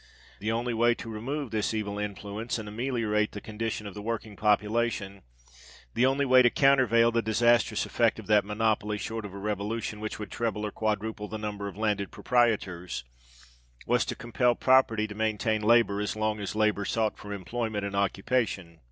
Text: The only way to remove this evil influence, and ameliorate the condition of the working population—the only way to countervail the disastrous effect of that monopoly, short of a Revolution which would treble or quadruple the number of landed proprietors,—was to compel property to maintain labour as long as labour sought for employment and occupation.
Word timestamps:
The 0.39 0.51
only 0.51 0.73
way 0.73 0.95
to 0.95 1.11
remove 1.11 1.51
this 1.51 1.75
evil 1.75 1.99
influence, 1.99 2.57
and 2.57 2.67
ameliorate 2.67 3.33
the 3.33 3.39
condition 3.39 3.85
of 3.85 3.93
the 3.93 4.01
working 4.01 4.35
population—the 4.35 6.05
only 6.07 6.25
way 6.25 6.41
to 6.41 6.49
countervail 6.49 7.11
the 7.11 7.21
disastrous 7.21 7.85
effect 7.85 8.17
of 8.17 8.25
that 8.25 8.43
monopoly, 8.43 8.97
short 8.97 9.25
of 9.25 9.33
a 9.35 9.37
Revolution 9.37 9.99
which 9.99 10.17
would 10.17 10.31
treble 10.31 10.65
or 10.65 10.71
quadruple 10.71 11.27
the 11.27 11.37
number 11.37 11.67
of 11.67 11.77
landed 11.77 12.09
proprietors,—was 12.09 14.05
to 14.05 14.15
compel 14.15 14.55
property 14.55 15.05
to 15.05 15.13
maintain 15.13 15.61
labour 15.61 16.01
as 16.01 16.15
long 16.15 16.39
as 16.39 16.55
labour 16.55 16.83
sought 16.83 17.15
for 17.15 17.31
employment 17.31 17.85
and 17.85 17.95
occupation. 17.95 18.79